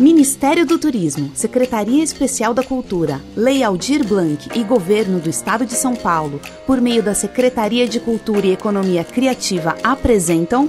[0.00, 5.74] Ministério do Turismo, Secretaria Especial da Cultura, Lei Aldir Blanc e Governo do Estado de
[5.74, 10.68] São Paulo, por meio da Secretaria de Cultura e Economia Criativa, apresentam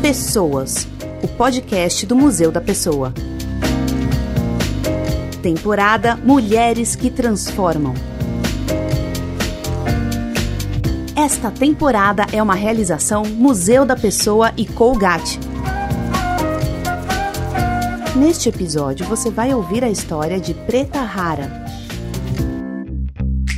[0.00, 0.88] Pessoas,
[1.22, 3.12] o podcast do Museu da Pessoa.
[5.42, 7.94] Temporada Mulheres que Transformam.
[11.14, 15.51] Esta temporada é uma realização Museu da Pessoa e Colgate.
[18.14, 21.64] Neste episódio você vai ouvir a história de Preta Rara.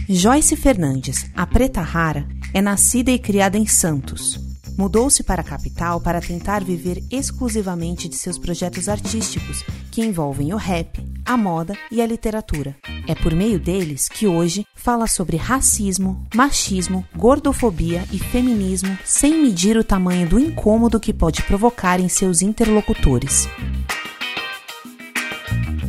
[0.08, 4.38] Joyce Fernandes, a Preta Rara, é nascida e criada em Santos.
[4.78, 10.56] Mudou-se para a capital para tentar viver exclusivamente de seus projetos artísticos, que envolvem o
[10.56, 12.76] rap, a moda e a literatura.
[13.08, 19.76] É por meio deles que hoje fala sobre racismo, machismo, gordofobia e feminismo, sem medir
[19.76, 23.48] o tamanho do incômodo que pode provocar em seus interlocutores.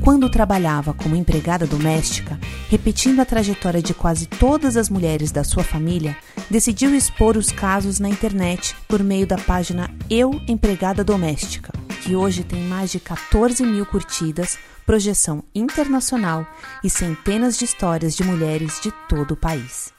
[0.05, 2.39] Quando trabalhava como empregada doméstica,
[2.69, 6.15] repetindo a trajetória de quase todas as mulheres da sua família,
[6.47, 12.43] decidiu expor os casos na internet por meio da página Eu Empregada Doméstica, que hoje
[12.43, 16.45] tem mais de 14 mil curtidas, projeção internacional
[16.83, 19.91] e centenas de histórias de mulheres de todo o país.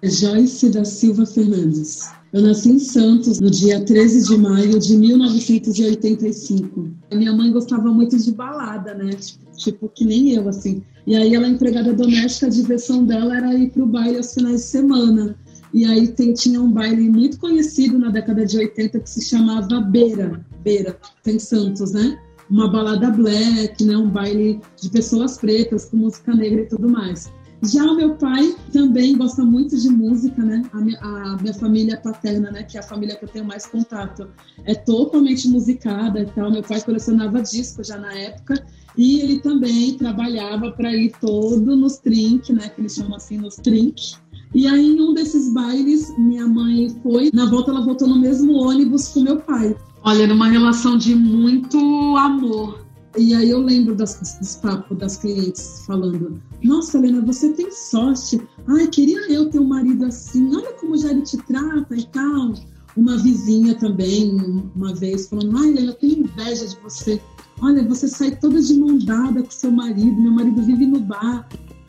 [0.00, 2.08] Joyce da Silva Fernandes.
[2.36, 6.86] Eu nasci em Santos no dia 13 de maio de 1985.
[7.10, 9.08] minha mãe gostava muito de balada, né?
[9.14, 10.82] Tipo, tipo, que nem eu, assim.
[11.06, 14.66] E aí ela, empregada doméstica, a diversão dela era ir pro baile aos finais de
[14.66, 15.34] semana.
[15.72, 19.80] E aí tem, tinha um baile muito conhecido na década de 80 que se chamava
[19.80, 20.44] Beira.
[20.62, 22.18] Beira, tem Santos, né?
[22.50, 23.96] Uma balada black, né?
[23.96, 27.32] Um baile de pessoas pretas com música negra e tudo mais.
[27.62, 30.62] Já o meu pai também gosta muito de música, né?
[30.72, 32.62] A minha, a minha, família paterna, né?
[32.62, 34.28] Que é a família que eu tenho mais contato,
[34.64, 36.50] é totalmente musicada e tal.
[36.50, 38.62] Meu pai colecionava discos já na época
[38.96, 42.68] e ele também trabalhava para ir todo nos trink, né?
[42.68, 44.14] Que eles chamam assim, nos trink.
[44.54, 47.30] E aí, em um desses bailes, minha mãe foi.
[47.32, 49.76] Na volta, ela voltou no mesmo ônibus com meu pai.
[50.02, 51.78] Olha, era uma relação de muito
[52.16, 52.85] amor
[53.18, 58.40] e aí eu lembro das, dos papos das clientes falando: Nossa, Helena, você tem sorte.
[58.66, 60.54] Ai, queria eu ter um marido assim.
[60.54, 62.52] Olha como já ele te trata e tal.
[62.96, 64.34] Uma vizinha também,
[64.74, 67.20] uma vez, falando: Ai, Helena, eu tenho inveja de você.
[67.60, 70.20] Olha, você sai toda de mão dada com seu marido.
[70.20, 71.48] Meu marido vive no bar.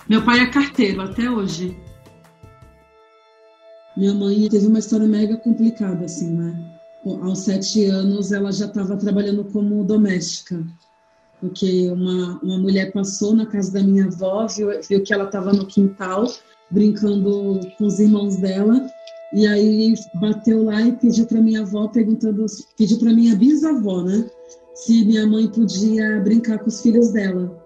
[0.10, 1.78] Meu pai é carteiro até hoje.
[3.98, 6.74] Minha mãe teve uma história mega complicada, assim, né?
[7.22, 10.66] Aos sete anos, ela já estava trabalhando como doméstica
[11.40, 15.54] porque uma, uma mulher passou na casa da minha avó, viu, viu que ela estava
[15.54, 16.28] no quintal
[16.70, 18.90] brincando com os irmãos dela,
[19.34, 22.46] e aí bateu lá e pediu para minha avó, perguntando,
[22.78, 24.30] pediu para minha bisavó, né,
[24.74, 27.58] se minha mãe podia brincar com os filhos dela.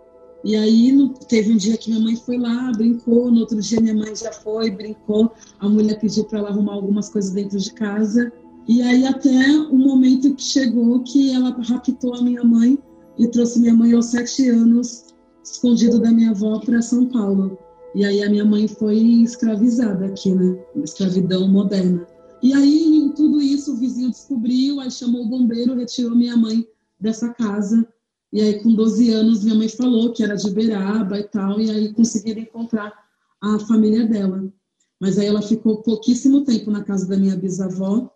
[0.44, 3.94] E aí teve um dia que minha mãe foi lá, brincou, no outro dia minha
[3.94, 8.32] mãe já foi, brincou, a mulher pediu para ela arrumar algumas coisas dentro de casa,
[8.68, 12.78] e aí até o momento que chegou que ela raptou a minha mãe
[13.22, 17.56] e trouxe minha mãe aos sete anos, escondido da minha avó, para São Paulo.
[17.94, 20.60] E aí a minha mãe foi escravizada aqui, né?
[20.78, 22.08] Escravidão moderna.
[22.42, 26.66] E aí, em tudo isso, o vizinho descobriu, aí chamou o bombeiro, retirou minha mãe
[27.00, 27.88] dessa casa.
[28.34, 31.70] E aí, com 12 anos, minha mãe falou que era de Beraba e tal, e
[31.70, 32.92] aí conseguiram encontrar
[33.40, 34.52] a família dela.
[35.00, 38.10] Mas aí ela ficou pouquíssimo tempo na casa da minha bisavó.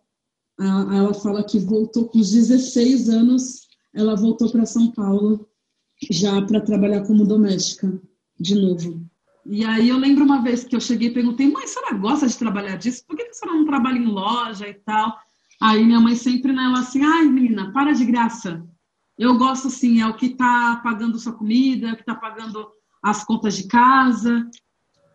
[0.59, 3.64] Ela fala que voltou com 16 anos
[3.95, 5.47] ela voltou para São Paulo
[6.11, 7.99] já para trabalhar como doméstica
[8.39, 9.03] de novo.
[9.45, 12.27] E aí eu lembro uma vez que eu cheguei e perguntei, mãe, a senhora gosta
[12.27, 13.05] de trabalhar disso?
[13.07, 15.17] Por que a senhora não trabalha em loja e tal?
[15.61, 18.67] Aí minha mãe sempre nela assim, ai menina, para de graça.
[19.17, 22.67] Eu gosto assim, é o que está pagando sua comida, é o que está pagando
[23.01, 24.49] as contas de casa.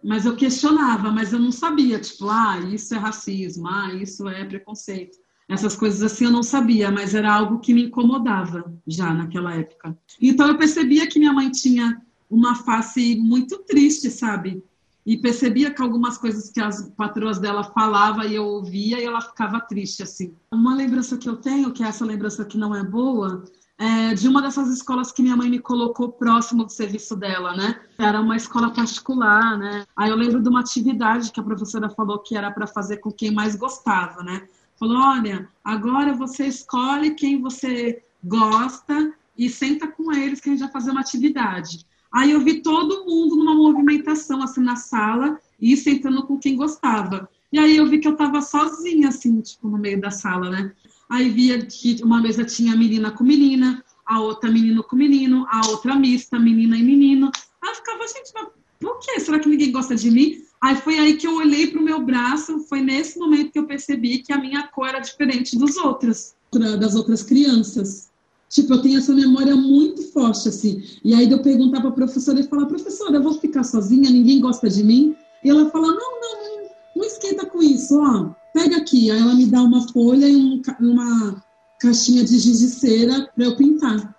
[0.03, 4.45] Mas eu questionava, mas eu não sabia, tipo, ah, isso é racismo, ah, isso é
[4.47, 5.19] preconceito.
[5.51, 9.99] Essas coisas assim eu não sabia, mas era algo que me incomodava já naquela época.
[10.23, 14.63] Então eu percebia que minha mãe tinha uma face muito triste, sabe?
[15.05, 19.21] E percebia que algumas coisas que as patroas dela falavam e eu ouvia e ela
[19.21, 20.33] ficava triste assim.
[20.53, 23.43] Uma lembrança que eu tenho, que é essa lembrança que não é boa,
[23.77, 27.81] é de uma dessas escolas que minha mãe me colocou próximo do serviço dela, né?
[27.99, 29.85] Era uma escola particular, né?
[29.97, 33.11] Aí eu lembro de uma atividade que a professora falou que era para fazer com
[33.11, 34.47] quem mais gostava, né?
[34.81, 40.63] Falou: olha, agora você escolhe quem você gosta e senta com eles que a gente
[40.63, 41.87] vai fazer uma atividade.
[42.13, 47.29] Aí eu vi todo mundo numa movimentação assim na sala e sentando com quem gostava.
[47.53, 50.73] E aí eu vi que eu estava sozinha assim, tipo, no meio da sala, né?
[51.11, 55.67] aí via que uma mesa tinha menina com menina, a outra menino com menino, a
[55.67, 57.31] outra mista, menina e menino.
[57.61, 58.49] Aí eu ficava, gente, mas
[58.79, 59.19] por que?
[59.19, 60.41] Será que ninguém gosta de mim?
[60.63, 63.67] Aí foi aí que eu olhei para o meu braço, foi nesse momento que eu
[63.67, 66.35] percebi que a minha cor era diferente dos outros,
[66.79, 68.11] das outras crianças.
[68.51, 70.83] Tipo, eu tenho essa memória muito forte, assim.
[71.05, 74.41] E aí eu perguntar para a professora e falar, professora, eu vou ficar sozinha, ninguém
[74.41, 75.17] gosta de mim?
[75.43, 79.11] E ela fala, não, não, não, não esquenta com isso, ó, pega aqui.
[79.11, 81.43] Aí ela me dá uma folha e um, uma
[81.81, 84.15] caixinha de giz de cera para eu pintar.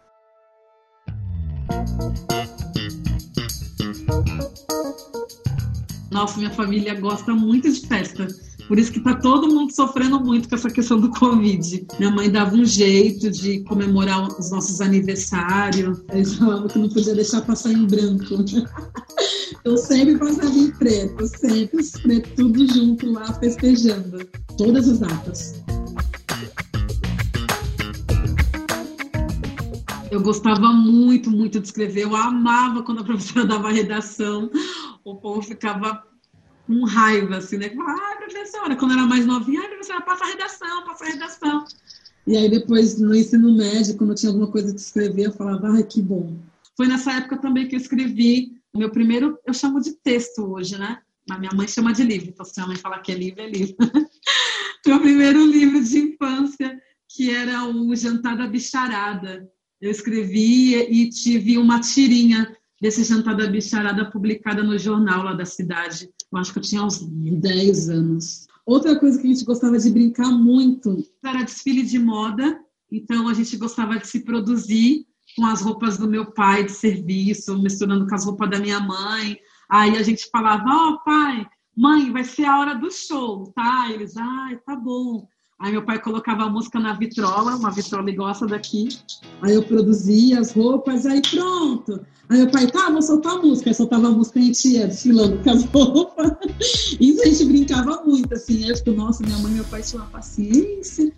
[6.11, 8.27] Nossa, minha família gosta muito de festa.
[8.67, 11.87] Por isso que tá todo mundo sofrendo muito com essa questão do Covid.
[11.97, 16.01] Minha mãe dava um jeito de comemorar os nossos aniversários.
[16.11, 18.25] Eles falavam que não podia deixar passar em branco.
[19.63, 24.27] Eu sempre passava em preto, sempre os pretos tudo junto lá festejando.
[24.57, 25.63] Todas as datas.
[30.09, 32.03] Eu gostava muito, muito de escrever.
[32.03, 34.49] Eu amava quando a professora dava redação
[35.03, 36.03] o povo ficava
[36.67, 37.71] com raiva, assim, né?
[37.79, 41.65] Ah, professora, quando era mais novinha, ah, professora, passa a redação, passa a redação.
[42.27, 45.71] E aí depois, no ensino médio, quando eu tinha alguma coisa de escrever, eu falava,
[45.71, 46.37] ai, que bom.
[46.77, 50.77] Foi nessa época também que eu escrevi o meu primeiro, eu chamo de texto hoje,
[50.77, 50.99] né?
[51.27, 53.49] Mas minha mãe chama de livro, então se a mãe falar que é livro, é
[53.49, 53.75] livro.
[54.85, 59.49] meu primeiro livro de infância, que era o Jantar da Bicharada.
[59.79, 65.45] Eu escrevi e tive uma tirinha desse jantar da bicharada publicada no jornal lá da
[65.45, 66.09] cidade.
[66.31, 68.47] Eu acho que eu tinha uns 10 anos.
[68.65, 72.59] Outra coisa que a gente gostava de brincar muito era desfile de moda.
[72.91, 75.05] Então a gente gostava de se produzir
[75.35, 79.37] com as roupas do meu pai de serviço, misturando com as roupas da minha mãe.
[79.69, 81.45] Aí a gente falava: Ó, oh, pai,
[81.77, 83.91] mãe, vai ser a hora do show, tá?
[83.91, 85.27] Eles, ai, tá bom.
[85.61, 88.89] Aí meu pai colocava a música na vitrola, uma vitrola igual essa daqui.
[89.43, 92.01] Aí eu produzia as roupas, aí pronto.
[92.29, 93.69] Aí meu pai, tá, vou soltar a música.
[93.69, 96.31] Aí soltava a música, a gente ia desfilando com as roupas.
[96.99, 98.67] Isso a gente brincava muito, assim.
[98.67, 101.13] Eu fico, nossa, minha mãe e meu pai tinham uma paciência.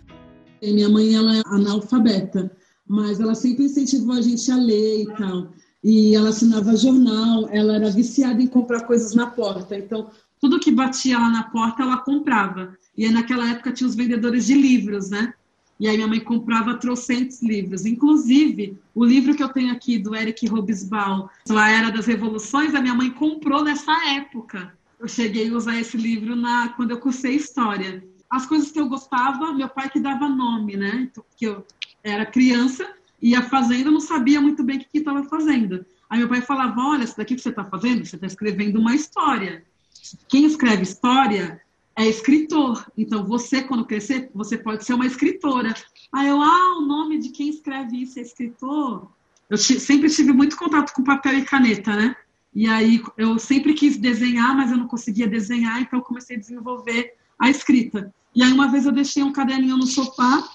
[0.60, 2.54] E minha mãe, ela é analfabeta,
[2.86, 5.48] mas ela sempre incentivou a gente a ler e tal.
[5.82, 9.76] E ela assinava jornal, ela era viciada em comprar coisas na porta.
[9.76, 10.10] Então,
[10.44, 12.76] tudo que batia lá na porta, ela comprava.
[12.94, 15.32] E aí, naquela época tinha os vendedores de livros, né?
[15.80, 17.86] E aí minha mãe comprava trocentos livros.
[17.86, 22.82] Inclusive, o livro que eu tenho aqui do Eric Robesbal, A Era das Revoluções, a
[22.82, 24.76] minha mãe comprou nessa época.
[25.00, 28.04] Eu cheguei a usar esse livro na, quando eu cursei História.
[28.28, 31.08] As coisas que eu gostava, meu pai que dava nome, né?
[31.10, 31.66] Então, que eu
[32.02, 32.86] era criança,
[33.22, 35.86] ia fazendo, não sabia muito bem o que estava fazendo.
[36.10, 38.94] Aí meu pai falava, olha, isso daqui que você está fazendo, você está escrevendo uma
[38.94, 39.64] história.
[40.28, 41.60] Quem escreve história
[41.96, 42.84] é escritor.
[42.96, 45.74] Então, você, quando crescer, você pode ser uma escritora.
[46.12, 49.08] Aí eu, ah, o nome de quem escreve isso é escritor.
[49.48, 52.16] Eu sempre tive muito contato com papel e caneta, né?
[52.54, 56.38] E aí eu sempre quis desenhar, mas eu não conseguia desenhar, então eu comecei a
[56.38, 58.14] desenvolver a escrita.
[58.34, 60.48] E aí uma vez eu deixei um caderninho no sofá,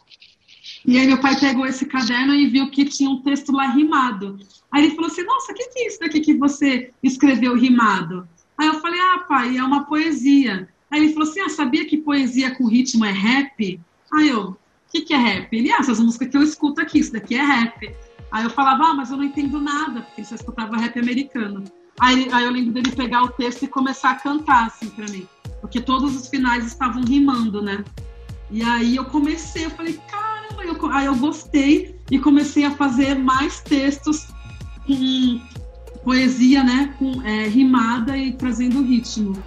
[0.86, 4.40] e aí meu pai pegou esse caderno e viu que tinha um texto lá rimado.
[4.72, 8.28] Aí ele falou assim: Nossa, o que, que é isso daqui que você escreveu rimado?
[8.59, 10.67] Aí eu falei: Ah, pai, é uma poesia.
[10.91, 13.79] Aí ele falou assim: Ah, sabia que poesia com ritmo é rap?
[14.13, 14.57] Aí eu, o
[14.91, 15.56] que, que é rap?
[15.56, 17.95] Ele, ah, essas músicas que eu escuto aqui, isso daqui é rap.
[18.31, 21.63] Aí eu falava, ah, mas eu não entendo nada, porque ele só escutava rap americano.
[21.99, 25.28] Aí, aí eu lembro dele pegar o texto e começar a cantar, assim, pra mim.
[25.61, 27.83] Porque todos os finais estavam rimando, né?
[28.49, 33.16] E aí eu comecei, eu falei, caramba, eu, aí eu gostei e comecei a fazer
[33.16, 34.28] mais textos
[34.85, 35.42] com
[36.09, 36.92] poesia, né?
[36.97, 39.37] Com, é, rimada e trazendo ritmo.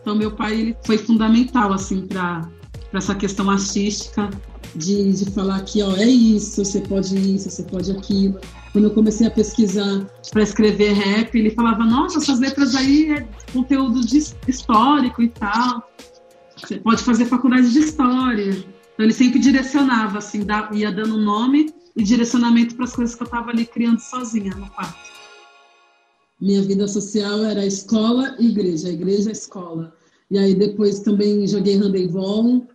[0.00, 2.48] Então, meu pai ele foi fundamental, assim, para
[2.92, 4.28] essa questão artística,
[4.74, 8.40] de, de falar que, ó, é isso, você pode isso, você pode aquilo.
[8.72, 13.28] Quando eu comecei a pesquisar para escrever rap, ele falava, nossa, essas letras aí é
[13.52, 15.88] conteúdo de, histórico e tal.
[16.56, 18.50] Você pode fazer faculdade de história.
[18.50, 23.26] Então, ele sempre direcionava, assim, ia dando nome e direcionamento para as coisas que eu
[23.26, 25.09] estava ali criando sozinha no quarto.
[26.40, 29.94] Minha vida social era escola e igreja, igreja escola.
[30.30, 32.66] E aí depois também joguei handebol,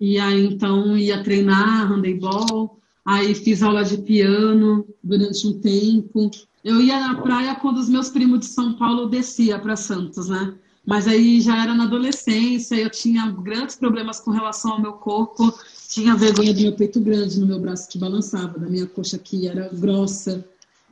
[0.00, 6.30] e aí então ia treinar handebol, aí fiz aula de piano durante um tempo.
[6.64, 10.54] Eu ia na praia quando os meus primos de São Paulo descia para Santos, né?
[10.84, 15.52] Mas aí já era na adolescência, eu tinha grandes problemas com relação ao meu corpo,
[15.88, 19.48] tinha vergonha do meu peito grande, no meu braço que balançava, da minha coxa que
[19.48, 20.44] era grossa.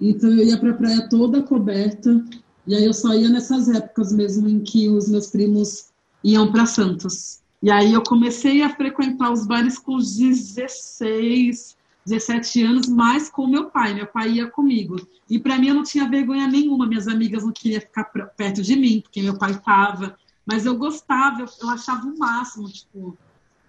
[0.08, 2.22] Então eu ia para a praia toda coberta,
[2.66, 5.86] e aí eu só ia nessas épocas mesmo em que os meus primos
[6.22, 7.40] iam para Santos.
[7.62, 13.70] E aí eu comecei a frequentar os bares com 16, 17 anos, mais com meu
[13.70, 13.94] pai.
[13.94, 14.96] Meu pai ia comigo.
[15.30, 16.86] E para mim eu não tinha vergonha nenhuma.
[16.86, 20.14] Minhas amigas não queriam ficar perto de mim, porque meu pai estava.
[20.44, 23.16] Mas eu gostava, eu, eu achava o máximo, tipo,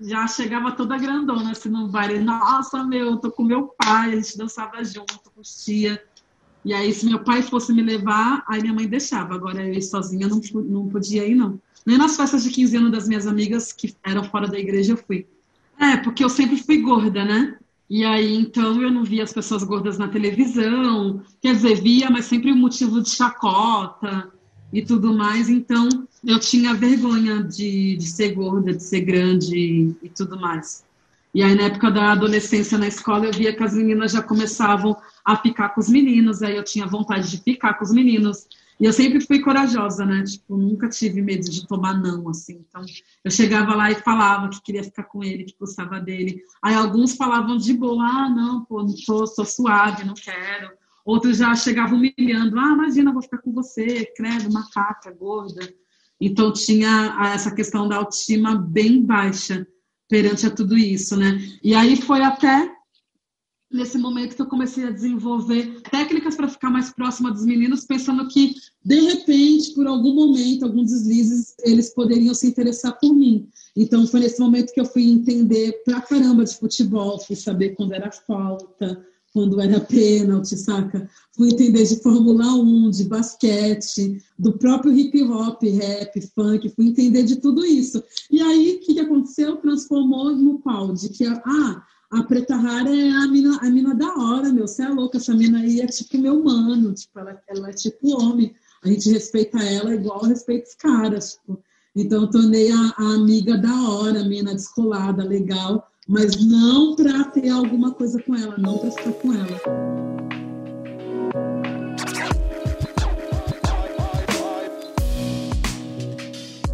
[0.01, 2.11] já chegava toda grandona assim no bar.
[2.11, 6.03] E, Nossa, meu, tô com meu pai, a gente dançava junto, curtia.
[6.65, 9.35] E aí, se meu pai fosse me levar, aí minha mãe deixava.
[9.35, 11.61] Agora eu sozinha não, não podia ir, não.
[11.85, 14.97] Nem nas festas de 15 anos das minhas amigas que eram fora da igreja eu
[14.97, 15.27] fui.
[15.79, 17.55] É, porque eu sempre fui gorda, né?
[17.87, 21.21] E aí, então, eu não via as pessoas gordas na televisão.
[21.39, 24.31] Quer dizer, via, mas sempre um motivo de chacota
[24.73, 25.49] e tudo mais.
[25.49, 25.87] Então,
[26.25, 30.83] eu tinha vergonha de, de ser gorda, de ser grande e tudo mais.
[31.31, 34.97] E aí, na época da adolescência na escola, eu via que as meninas já começavam
[35.25, 38.47] a ficar com os meninos, aí eu tinha vontade de ficar com os meninos.
[38.79, 40.23] E eu sempre fui corajosa, né?
[40.23, 42.63] Tipo, nunca tive medo de tomar não, assim.
[42.67, 42.85] Então,
[43.23, 46.41] eu chegava lá e falava que queria ficar com ele, que gostava dele.
[46.61, 50.71] Aí alguns falavam de boa, ah, não, pô, não tô, tô suave, não quero.
[51.05, 55.61] Outros já chegavam humilhando, ah, imagina, vou ficar com você, credo, macaca, gorda.
[56.19, 59.65] Então, tinha essa questão da autoestima bem baixa
[60.09, 61.39] perante a tudo isso, né?
[61.63, 62.74] E aí foi até
[63.71, 68.27] nesse momento que eu comecei a desenvolver técnicas para ficar mais próxima dos meninos, pensando
[68.27, 73.47] que, de repente, por algum momento, alguns deslizes, eles poderiam se interessar por mim.
[73.75, 77.93] Então, foi nesse momento que eu fui entender pra caramba de futebol, fui saber quando
[77.93, 79.03] era falta,
[79.35, 81.09] quando era pênalti, saca?
[81.35, 87.23] Fui entender de Fórmula 1, de basquete, do próprio hip hop, rap, funk, fui entender
[87.23, 88.01] de tudo isso.
[88.31, 89.57] E aí, o que, que aconteceu?
[89.57, 90.93] Transformou no qual?
[90.93, 91.83] De que, ah,
[92.15, 94.67] a Preta Rara é a mina, a mina da hora, meu.
[94.67, 98.21] Você é louca, essa mina aí é tipo meu mano, tipo, ela, ela é tipo
[98.21, 98.55] homem.
[98.83, 101.59] A gente respeita ela igual respeita os caras, tipo.
[101.95, 107.23] Então, eu tornei a, a amiga da hora, a mina descolada, legal, mas não para
[107.25, 110.44] ter alguma coisa com ela, não para ficar com ela.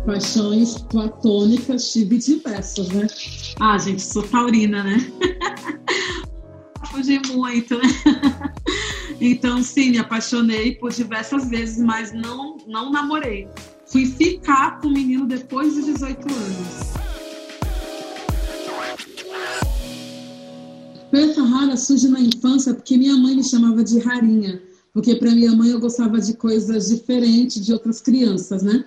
[0.05, 3.07] Paixões platônicas tive diversas, né?
[3.59, 4.97] Ah, gente, sou taurina, né?
[6.91, 7.83] Fugi muito, né?
[9.23, 13.47] Então, sim, me apaixonei por diversas vezes, mas não, não namorei.
[13.85, 16.91] Fui ficar com o menino depois de 18 anos.
[21.11, 24.59] Preta rara surge na infância porque minha mãe me chamava de rarinha.
[24.91, 28.83] Porque para minha mãe eu gostava de coisas diferentes de outras crianças, né?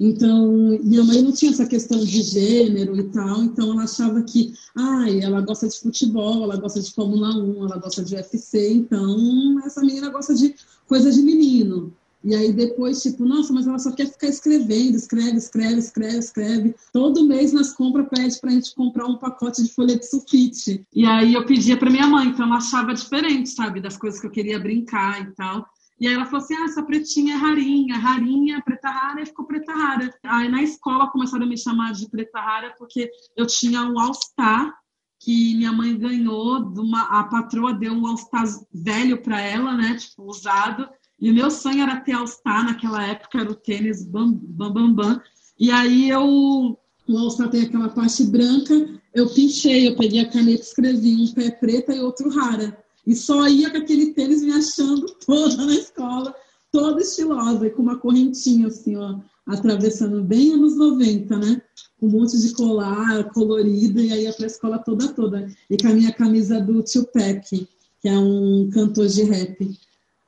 [0.00, 4.52] Então, minha mãe não tinha essa questão de gênero e tal, então ela achava que,
[4.74, 9.60] ai, ela gosta de futebol, ela gosta de Fórmula 1, ela gosta de UFC, então
[9.64, 10.54] essa menina gosta de
[10.88, 11.92] coisa de menino.
[12.24, 16.74] E aí depois, tipo, nossa, mas ela só quer ficar escrevendo, escreve, escreve, escreve, escreve.
[16.92, 20.86] Todo mês nas compras pede pra gente comprar um pacote de folha de sulfite.
[20.94, 24.26] E aí eu pedia pra minha mãe, então ela achava diferente, sabe, das coisas que
[24.26, 25.66] eu queria brincar e tal.
[26.02, 29.46] E aí ela falou assim: ah, essa pretinha é rarinha, rarinha, preta rara, e ficou
[29.46, 30.12] preta rara.
[30.24, 34.74] Aí na escola começaram a me chamar de preta rara porque eu tinha um All-Star
[35.20, 38.44] que minha mãe ganhou, de uma, a patroa deu um All-Star
[38.74, 39.94] velho para ela, né?
[39.94, 40.88] Tipo, usado.
[41.20, 44.92] E o meu sonho era ter All-Star naquela época, era o tênis bam, bam, bam,
[44.92, 45.22] bam.
[45.56, 48.74] E aí eu, o All-Star tem aquela parte branca,
[49.14, 52.76] eu pinchei, eu peguei a caneta, escrevi um pé preta e outro rara.
[53.06, 56.34] E só ia com aquele tênis me achando toda na escola,
[56.70, 61.62] toda estilosa, e com uma correntinha assim, ó, atravessando bem anos 90, né?
[61.98, 65.50] Com um monte de colar colorido, e aí ia pra escola toda, toda.
[65.68, 67.68] E com a minha camisa do Tupac,
[68.00, 69.78] que é um cantor de rap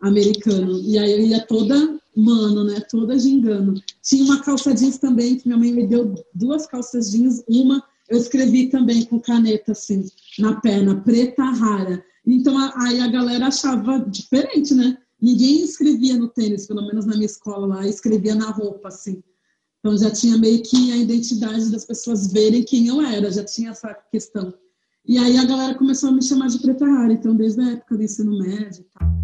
[0.00, 0.80] americano.
[0.80, 2.80] E aí eu ia toda mano, né?
[2.90, 3.80] Toda gingando.
[4.02, 8.18] Tinha uma calça jeans também, que minha mãe me deu duas calças jeans, uma eu
[8.18, 10.06] escrevi também com caneta, assim,
[10.38, 12.04] na perna, preta rara.
[12.26, 14.96] Então aí a galera achava diferente, né?
[15.20, 19.22] Ninguém escrevia no tênis, pelo menos na minha escola lá, escrevia na roupa, assim.
[19.78, 23.70] Então já tinha meio que a identidade das pessoas verem quem eu era, já tinha
[23.70, 24.52] essa questão.
[25.06, 27.96] E aí a galera começou a me chamar de preta rara, então desde a época
[27.96, 29.14] do ensino médio e tal.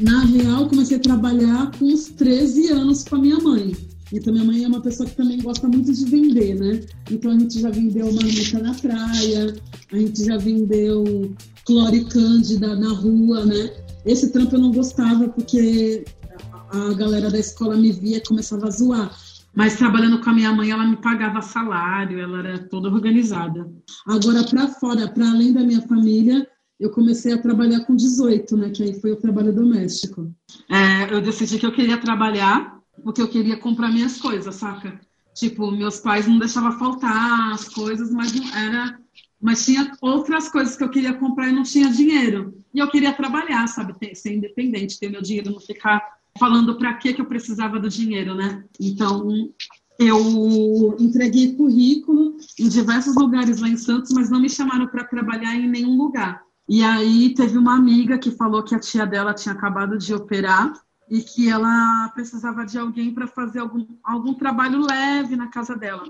[0.00, 3.91] Na real, comecei a trabalhar com uns 13 anos com a minha mãe.
[4.12, 6.80] Então, minha mãe é uma pessoa que também gosta muito de vender, né?
[7.10, 9.54] Então, a gente já vendeu marmita na praia,
[9.90, 13.72] a gente já vendeu clore cândida na rua, né?
[14.04, 16.04] Esse trampo eu não gostava porque
[16.70, 19.16] a galera da escola me via e começava a zoar.
[19.54, 23.70] Mas trabalhando com a minha mãe, ela me pagava salário, ela era toda organizada.
[24.06, 26.46] Agora, para fora, para além da minha família,
[26.80, 28.70] eu comecei a trabalhar com 18, né?
[28.70, 30.32] Que aí foi o trabalho doméstico.
[30.70, 35.00] É, eu decidi que eu queria trabalhar porque eu queria comprar minhas coisas, saca?
[35.34, 38.98] Tipo, meus pais não deixavam faltar as coisas, mas não era.
[39.40, 42.54] Mas tinha outras coisas que eu queria comprar e não tinha dinheiro.
[42.72, 43.98] E eu queria trabalhar, sabe?
[43.98, 46.02] Ter, ser independente, ter meu dinheiro, não ficar
[46.38, 48.64] falando para que eu precisava do dinheiro, né?
[48.80, 49.50] Então,
[49.98, 55.54] eu entreguei currículo em diversos lugares lá em Santos, mas não me chamaram para trabalhar
[55.54, 56.42] em nenhum lugar.
[56.68, 60.72] E aí teve uma amiga que falou que a tia dela tinha acabado de operar
[61.12, 66.04] e que ela precisava de alguém para fazer algum, algum trabalho leve na casa dela.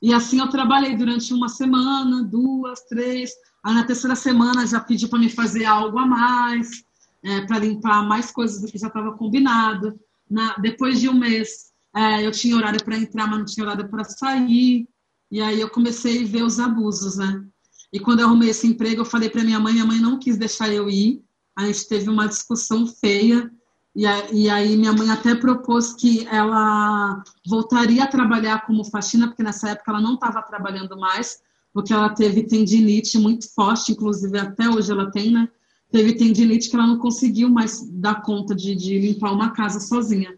[0.00, 3.32] E assim eu trabalhei durante uma semana, duas, três.
[3.62, 6.82] Aí na terceira semana já pediu para me fazer algo a mais,
[7.22, 10.00] é, para limpar mais coisas do que já estava combinado.
[10.28, 13.86] Na, depois de um mês é, eu tinha horário para entrar, mas não tinha horário
[13.90, 14.88] para sair.
[15.30, 17.44] E aí eu comecei a ver os abusos, né?
[17.92, 20.38] E quando eu arrumei esse emprego, eu falei para minha mãe, minha mãe não quis
[20.38, 21.22] deixar eu ir.
[21.54, 23.52] A gente teve uma discussão feia.
[23.96, 24.04] E,
[24.42, 29.70] e aí minha mãe até propôs que ela voltaria a trabalhar como faxina, porque nessa
[29.70, 31.40] época ela não estava trabalhando mais,
[31.72, 35.48] porque ela teve tendinite muito forte, inclusive até hoje ela tem, né?
[35.90, 40.36] Teve tendinite que ela não conseguiu mais dar conta de, de limpar uma casa sozinha.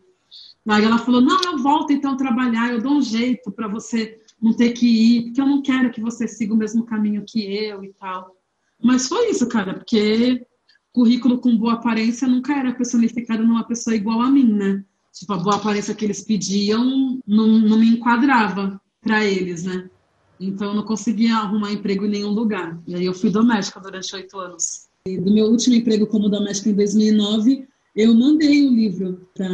[0.68, 4.52] Aí ela falou: Não, eu volto então trabalhar, eu dou um jeito para você não
[4.52, 7.82] ter que ir, porque eu não quero que você siga o mesmo caminho que eu
[7.82, 8.36] e tal.
[8.80, 10.46] Mas foi isso, cara, porque
[10.92, 14.85] currículo com boa aparência nunca era personificado numa pessoa igual a mim, né?
[15.12, 19.88] Tipo, a boa aparência que eles pediam não, não me enquadrava para eles, né?
[20.40, 22.78] Então eu não conseguia arrumar emprego em nenhum lugar.
[22.87, 24.87] E aí eu fui doméstica durante oito anos.
[25.07, 27.66] E do meu último emprego como doméstica em 2009,
[27.97, 29.49] eu mandei o livro para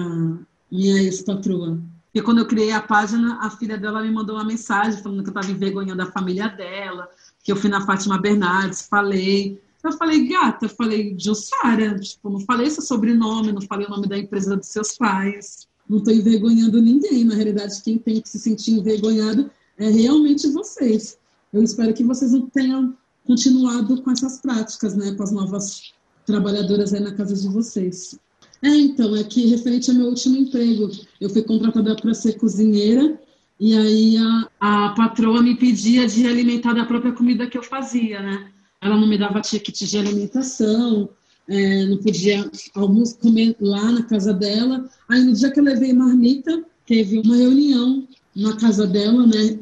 [0.71, 1.81] minha ex-patroa.
[2.15, 5.29] E quando eu criei a página, a filha dela me mandou uma mensagem falando que
[5.29, 7.09] eu estava envergonhando a família dela,
[7.43, 9.61] que eu fui na Fátima Bernardes, falei.
[9.85, 14.17] Eu falei, gata, falei, Jussara, tipo, não falei seu sobrenome, não falei o nome da
[14.17, 15.69] empresa dos seus pais.
[15.89, 17.25] Não estou envergonhando ninguém.
[17.25, 21.19] Na realidade, quem tem que se sentir envergonhado é realmente vocês.
[21.53, 25.93] Eu espero que vocês não tenham continuado com essas práticas, né, com as novas
[26.27, 28.19] trabalhadoras aí na casa de vocês.
[28.63, 33.21] É, então, é que referente ao meu último emprego, eu fui contratada para ser cozinheira
[33.61, 38.23] e aí a, a patroa me pedia de alimentar da própria comida que eu fazia,
[38.23, 38.51] né?
[38.85, 41.09] Ela não me dava ticket de alimentação,
[41.49, 44.87] é, não podia almoço comer lá na casa dela.
[45.09, 49.59] Aí no dia que eu levei marmita, teve uma reunião na casa dela, né?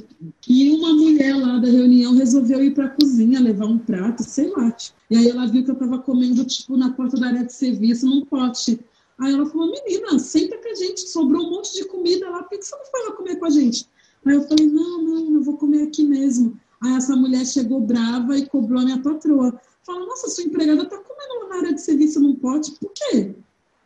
[0.48, 4.50] E uma mulher lá da reunião resolveu ir para a cozinha levar um prato, sei
[4.50, 4.76] lá.
[5.08, 8.06] E aí ela viu que eu estava comendo, tipo, na porta da área de serviço,
[8.06, 8.80] num pote.
[9.20, 12.58] Aí ela falou, menina, senta com a gente, sobrou um monte de comida lá, por
[12.58, 13.86] que você não foi lá comer com a gente?
[14.26, 16.58] Aí eu falei, não, não, eu vou comer aqui mesmo.
[16.82, 19.58] Aí essa mulher chegou brava e cobrou a minha patroa.
[19.84, 23.34] Falou, nossa, sua empregada tá comendo na área de serviço num pote, por quê?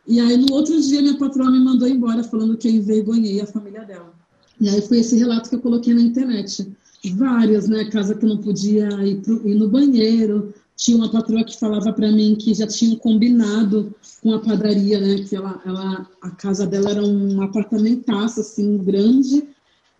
[0.07, 3.45] E aí no outro dia minha patroa me mandou embora falando que eu envergonhei a
[3.45, 4.13] família dela.
[4.59, 6.67] E aí foi esse relato que eu coloquei na internet.
[7.13, 7.85] Várias, né?
[7.85, 11.91] Casa que eu não podia ir, pro, ir no banheiro, tinha uma patroa que falava
[11.93, 15.23] para mim que já tinham combinado com a padaria, né?
[15.23, 19.47] Que ela, ela, a casa dela era um apartamentaço assim grande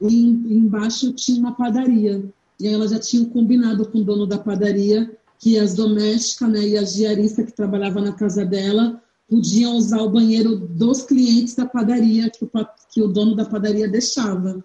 [0.02, 2.24] e embaixo tinha uma padaria.
[2.60, 6.68] E aí ela já tinha combinado com o dono da padaria que as domésticas, né,
[6.68, 11.66] e a diarista que trabalhava na casa dela podiam usar o banheiro dos clientes da
[11.66, 12.50] padaria que o,
[12.92, 14.64] que o dono da padaria deixava.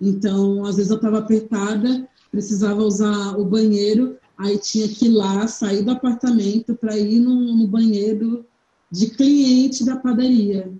[0.00, 5.46] Então, às vezes eu estava apertada, precisava usar o banheiro aí tinha que ir lá,
[5.46, 8.44] sair do apartamento para ir no, no, banheiro
[8.90, 10.70] de cliente da padaria,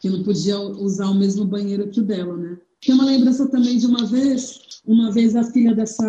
[0.00, 2.58] que não podia usar o mesmo banheiro que o dela, né?
[2.84, 6.04] Tem uma lembrança também de uma vez, uma vez a filha dessa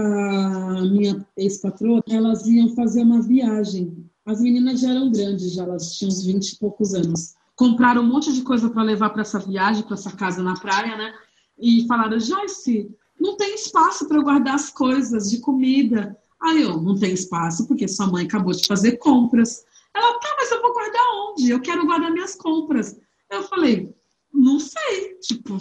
[0.92, 4.10] minha ex-patroa, elas iam fazer uma viagem.
[4.26, 7.36] As meninas já eram grandes, já elas tinham uns 20 e poucos anos.
[7.56, 10.98] Compraram um monte de coisa para levar para essa viagem, para essa casa na praia,
[10.98, 11.14] né?
[11.60, 16.18] E falaram: Joyce, não tem espaço para guardar as coisas de comida.
[16.42, 19.64] Aí eu, não tem espaço porque sua mãe acabou de fazer compras.
[19.96, 21.52] Ela, tá, mas eu vou guardar onde?
[21.52, 23.00] Eu quero guardar minhas compras.
[23.30, 23.94] Eu falei,
[24.34, 25.58] não sei, tipo,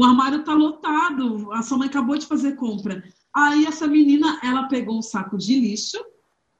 [0.00, 3.04] o armário tá lotado, a sua mãe acabou de fazer compra.
[3.34, 5.98] Aí essa menina, ela pegou um saco de lixo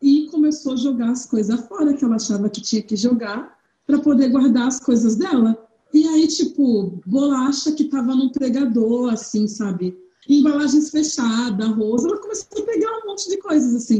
[0.02, 3.98] e começou a jogar as coisas fora que ela achava que tinha que jogar para
[3.98, 5.56] poder guardar as coisas dela.
[5.92, 9.96] E aí, tipo, bolacha que tava num pregador, assim, sabe?
[10.28, 13.96] embalagens fechadas, arroz, ela começou a pegar um monte de coisas assim.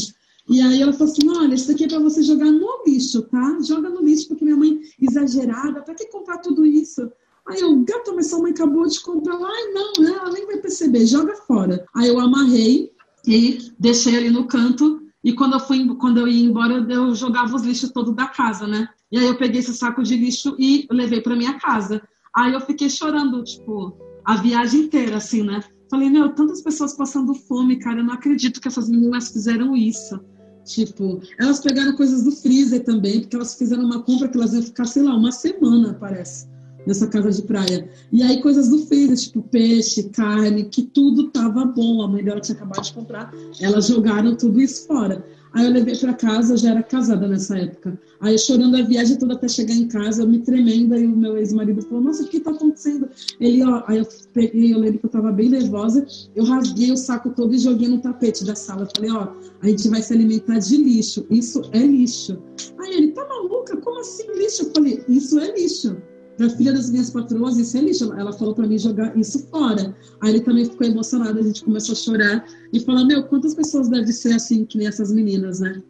[0.48, 3.59] E aí ela falou assim: olha, isso aqui é para você jogar no lixo, tá?
[3.62, 7.11] Joga no lixo, porque minha mãe, exagerada, para que comprar tudo isso?
[7.48, 9.35] Aí eu, gato, mas sua mãe acabou de comprar.
[9.35, 10.12] Ai, não, né?
[10.12, 11.85] ela nem vai perceber, joga fora.
[11.94, 12.92] Aí eu amarrei
[13.26, 17.55] e deixei ali no canto E quando eu fui, quando eu ia embora, eu jogava
[17.55, 18.88] os lixos todos da casa, né?
[19.12, 22.00] E aí eu peguei esse saco de lixo e levei para minha casa.
[22.35, 25.62] Aí eu fiquei chorando, tipo, a viagem inteira, assim, né?
[25.90, 30.20] Falei, meu, tantas pessoas passando fome, cara, eu não acredito que essas meninas fizeram isso.
[30.64, 34.62] Tipo, elas pegaram coisas do freezer também, porque elas fizeram uma compra que elas iam
[34.62, 36.46] ficar, sei lá, uma semana, parece
[36.86, 37.88] nessa casa de praia.
[38.12, 42.02] E aí coisas do freezer, tipo peixe, carne, que tudo tava bom.
[42.02, 45.24] A mãe dela tinha acabado de comprar, elas jogaram tudo isso fora.
[45.52, 48.00] Aí eu levei para casa, eu já era casada nessa época.
[48.20, 51.36] Aí chorando a viagem toda até chegar em casa, eu me tremendo, e o meu
[51.36, 53.08] ex-marido falou, nossa, o que tá acontecendo?
[53.40, 56.96] Ele, ó, aí eu peguei, eu lembro que eu tava bem nervosa, eu rasguei o
[56.96, 58.82] saco todo e joguei no tapete da sala.
[58.82, 62.38] Eu falei, ó, a gente vai se alimentar de lixo, isso é lixo.
[62.78, 63.76] Aí ele, tá maluca?
[63.78, 64.62] Como assim lixo?
[64.62, 65.96] Eu falei, isso é lixo
[66.40, 68.14] para filha das minhas patroas, isso é lixo.
[68.14, 69.94] Ela falou para mim jogar isso fora.
[70.22, 73.90] Aí ele também ficou emocionado, a gente começou a chorar e falar: Meu, quantas pessoas
[73.90, 75.83] devem ser assim que nem essas meninas, né?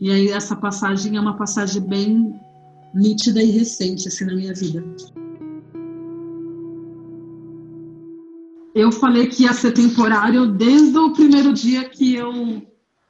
[0.00, 2.34] E aí essa passagem é uma passagem bem
[2.92, 4.84] nítida e recente assim na minha vida.
[8.74, 12.60] Eu falei que ia ser temporário desde o primeiro dia que eu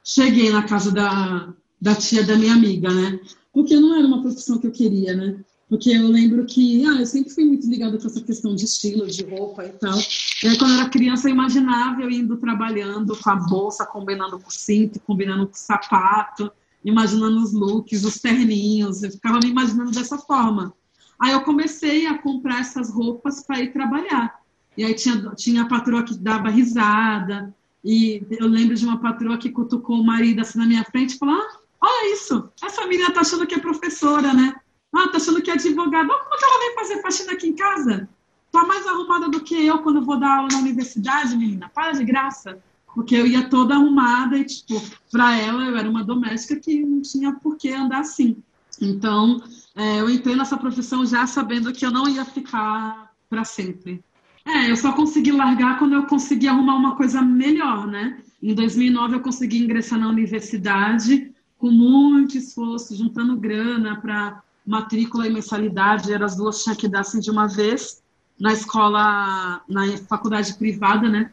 [0.03, 1.51] cheguei na casa da,
[1.81, 3.19] da tia da minha amiga, né?
[3.51, 5.39] Porque não era uma profissão que eu queria, né?
[5.73, 9.07] Porque eu lembro que ah, eu sempre fui muito ligada com essa questão de estilo,
[9.07, 9.97] de roupa e tal.
[10.43, 14.37] E aí, quando eu era criança, eu imaginava eu indo trabalhando com a bolsa, combinando
[14.37, 16.51] com o cinto, combinando com o sapato,
[16.85, 19.01] imaginando os looks, os terninhos.
[19.01, 20.75] Eu ficava me imaginando dessa forma.
[21.19, 24.41] Aí eu comecei a comprar essas roupas para ir trabalhar.
[24.77, 27.51] E aí tinha, tinha a patroa que dava risada.
[27.83, 31.17] E eu lembro de uma patroa que cutucou o marido assim na minha frente e
[31.17, 34.53] falou: ah, olha isso, essa menina tá achando que é professora, né?
[34.93, 36.07] Ah, tá achando que é advogada.
[36.07, 38.07] Como que ela vem fazer faxina aqui em casa?
[38.51, 41.69] Tá mais arrumada do que eu quando vou dar aula na universidade, menina.
[41.73, 42.59] Para de graça.
[42.93, 44.79] Porque eu ia toda arrumada e, tipo,
[45.11, 48.37] pra ela eu era uma doméstica que não tinha por que andar assim.
[48.79, 49.41] Então,
[49.75, 54.03] é, eu entrei nessa profissão já sabendo que eu não ia ficar para sempre.
[54.45, 58.21] É, eu só consegui largar quando eu consegui arrumar uma coisa melhor, né?
[58.41, 65.33] Em 2009 eu consegui ingressar na universidade com muito esforço, juntando grana para matrícula e
[65.33, 68.01] mensalidade, eram as duas tinha que dar assim de uma vez,
[68.39, 71.31] na escola, na faculdade privada, né?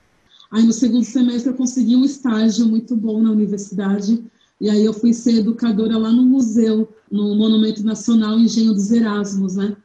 [0.50, 4.24] Aí no segundo semestre eu consegui um estágio muito bom na universidade,
[4.60, 9.56] e aí eu fui ser educadora lá no museu, no Monumento Nacional Engenho dos Erasmos,
[9.56, 9.76] né?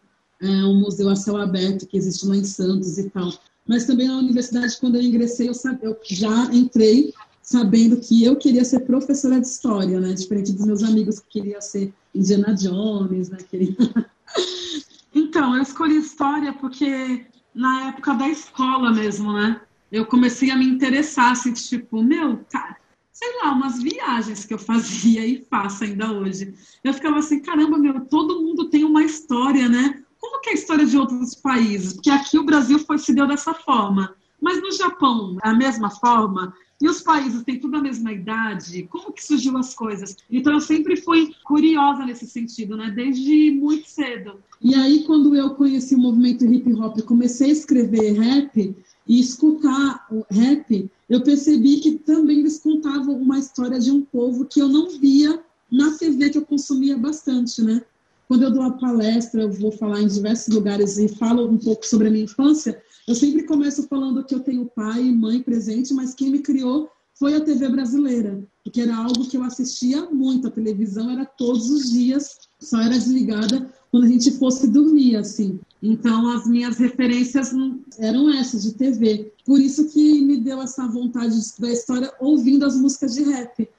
[0.42, 3.32] É um museu a céu aberto que existe lá em Santos e tal.
[3.68, 8.66] Mas também na universidade, quando eu ingressei, eu, eu já entrei sabendo que eu queria
[8.66, 10.14] ser professora de história, né?
[10.14, 13.38] Diferente dos meus amigos que queriam ser Indiana Jones, né?
[13.49, 13.75] Queria...
[15.13, 19.62] então, eu escolhi história porque na época da escola mesmo, né?
[19.91, 22.78] Eu comecei a me interessar, assim, tipo, meu, cara,
[23.12, 26.54] sei lá, umas viagens que eu fazia e faço ainda hoje.
[26.84, 30.04] Eu ficava assim, caramba, meu, todo mundo tem uma história, né?
[30.19, 31.93] Como que é a história de outros países?
[31.93, 34.13] Porque aqui o Brasil foi, se deu dessa forma.
[34.41, 36.54] Mas no Japão, é a mesma forma.
[36.82, 38.84] E os países têm tudo a mesma idade?
[38.84, 40.18] Como que surgiu as coisas?
[40.30, 42.92] Então eu sempre fui curiosa nesse sentido, né?
[42.94, 44.44] Desde muito cedo.
[44.62, 48.76] E aí quando eu conheci o movimento hip hop, comecei a escrever rap
[49.08, 54.46] e escutar o rap, eu percebi que também eles contavam uma história de um povo
[54.46, 57.82] que eu não via na TV que eu consumia bastante, né?
[58.28, 61.86] Quando eu dou a palestra, eu vou falar em diversos lugares e falo um pouco
[61.86, 65.94] sobre a minha infância, eu sempre começo falando que eu tenho pai e mãe presente,
[65.94, 70.48] mas quem me criou foi a TV brasileira, porque era algo que eu assistia muito.
[70.48, 75.60] A televisão era todos os dias, só era desligada quando a gente fosse dormir, assim.
[75.82, 77.54] Então, as minhas referências
[78.00, 79.32] eram essas, de TV.
[79.46, 83.70] Por isso que me deu essa vontade de estudar história ouvindo as músicas de rap.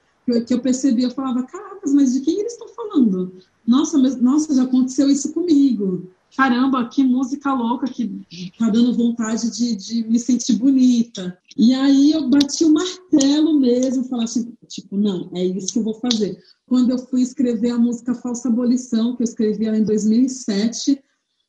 [0.45, 3.33] Que eu percebi, eu falava, caracas, mas de quem eles estão falando?
[3.65, 8.21] Nossa, mas, nossa, já aconteceu isso comigo caramba, que música louca que
[8.59, 11.35] tá dando vontade de, de me sentir bonita.
[11.57, 15.83] E aí eu bati o martelo mesmo, falar assim, tipo, não, é isso que eu
[15.83, 16.37] vou fazer.
[16.67, 21.01] Quando eu fui escrever a música Falsa Abolição, que eu escrevi ela em 2007,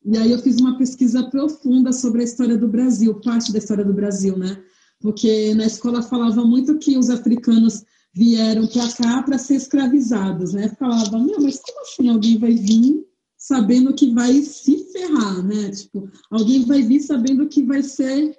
[0.07, 3.85] e aí eu fiz uma pesquisa profunda sobre a história do Brasil, parte da história
[3.85, 4.59] do Brasil, né?
[5.03, 10.75] Porque na escola falava muito que os africanos vieram para cá para ser escravizados, né?
[10.79, 13.07] Falava, meu, mas como assim alguém vai vir
[13.39, 15.71] sabendo que vai se ferrar, né?
[15.71, 18.37] Tipo, alguém vai vir sabendo que vai ser,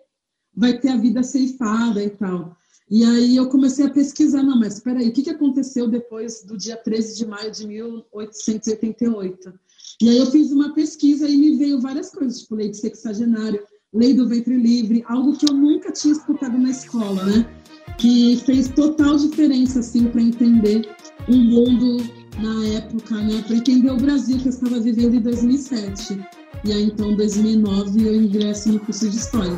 [0.56, 2.58] vai ter a vida ceifada e tal.
[2.92, 6.44] E aí eu comecei a pesquisar, não, mas espera aí, o que, que aconteceu depois
[6.44, 9.54] do dia 13 de maio de 1888?
[10.02, 13.64] E aí eu fiz uma pesquisa e me veio várias coisas, tipo lei de sexagenário,
[13.94, 17.60] lei do ventre livre, algo que eu nunca tinha escutado na escola, né?
[18.00, 20.90] que fez total diferença assim para entender
[21.28, 21.98] o mundo
[22.42, 26.20] na época, né, para entender o Brasil que eu estava vivendo em 2007.
[26.64, 29.58] E aí então, em 2009, eu ingresso no curso de história.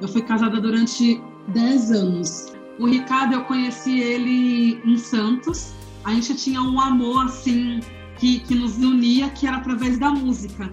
[0.00, 2.52] Eu fui casada durante 10 anos.
[2.78, 5.72] O Ricardo, eu conheci ele em Santos.
[6.04, 7.80] A gente tinha um amor assim
[8.18, 10.70] que, que nos unia, que era através da música.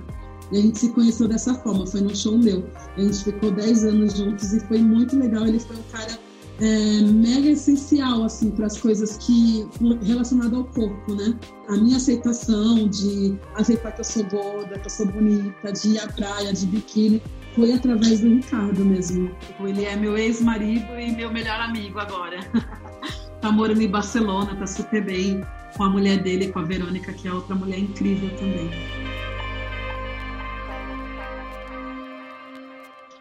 [0.51, 2.63] E a gente se conheceu dessa forma, foi no show meu.
[2.95, 5.45] A gente ficou 10 anos juntos e foi muito legal.
[5.45, 6.17] Ele foi um cara
[6.59, 9.67] é, mega essencial assim para as coisas que
[10.03, 11.37] relacionadas ao corpo, né?
[11.67, 15.99] A minha aceitação de aceitar que eu sou gorda, que eu sou bonita, de ir
[15.99, 17.21] à praia, de biquíni,
[17.55, 19.31] foi através do Ricardo mesmo.
[19.59, 22.39] Ele é meu ex-marido e meu melhor amigo agora.
[23.41, 25.41] tá morando em Barcelona, tá super bem
[25.75, 28.69] com a mulher dele, com a Verônica, que é outra mulher incrível também.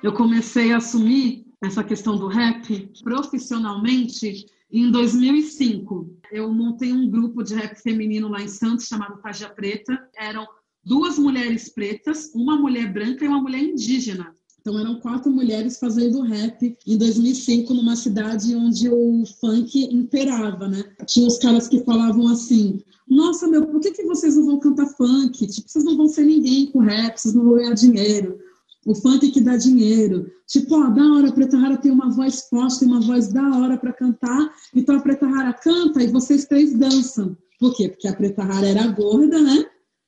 [0.03, 6.15] Eu comecei a assumir essa questão do rap profissionalmente em 2005.
[6.31, 9.99] Eu montei um grupo de rap feminino lá em Santos chamado Taja Preta.
[10.19, 10.47] Eram
[10.85, 14.35] duas mulheres pretas, uma mulher branca e uma mulher indígena.
[14.61, 20.85] Então eram quatro mulheres fazendo rap em 2005 numa cidade onde o funk imperava, né?
[21.07, 24.87] Tinha os caras que falavam assim: "Nossa, meu, por que, que vocês não vão cantar
[24.89, 25.47] funk?
[25.47, 28.41] Tipo, vocês não vão ser ninguém com rap, vocês não vão ganhar dinheiro.
[28.87, 30.31] O funk que dá dinheiro.
[30.47, 33.43] Tipo, ó, da hora, a Preta Rara tem uma voz forte, tem uma voz da
[33.59, 37.37] hora para cantar, então a Preta Rara canta e vocês três dançam.
[37.59, 37.89] Por quê?
[37.89, 39.67] Porque a Preta Rara era gorda, né?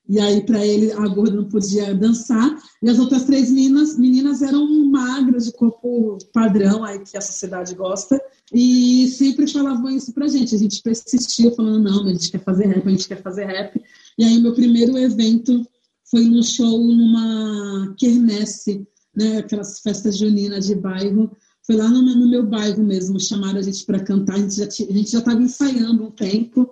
[0.08, 2.56] E aí, para ele, a gorda não podia dançar.
[2.82, 7.74] E as outras três meninas, meninas eram magras, de corpo padrão, aí que a sociedade
[7.74, 8.18] gosta.
[8.54, 10.54] E sempre falavam isso pra gente.
[10.54, 13.82] A gente persistiu falando, não, a gente quer fazer rap, a gente quer fazer rap.
[14.16, 15.66] E aí, meu primeiro evento
[16.10, 19.38] foi num show numa quermesse, né?
[19.38, 21.30] Aquelas festas juninas de bairro.
[21.66, 24.36] Foi lá no, no meu bairro mesmo, chamaram a gente para cantar.
[24.36, 26.70] A gente já estava ensaiando um tempo.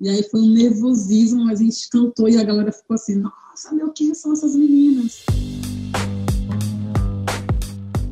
[0.00, 3.74] E aí foi um nervosismo, mas a gente cantou e a galera ficou assim, nossa,
[3.74, 5.24] meu, quem são essas meninas?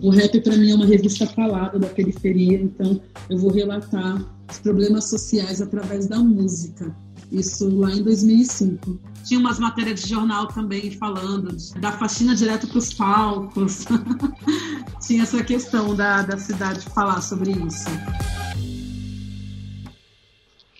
[0.02, 4.58] O rap para mim é uma revista falada da periferia, então eu vou relatar os
[4.58, 6.94] problemas sociais através da música.
[7.30, 8.98] Isso lá em 2005.
[9.24, 13.84] Tinha umas matérias de jornal também falando da faxina direto para os palcos.
[15.04, 17.86] Tinha essa questão da, da cidade falar sobre isso.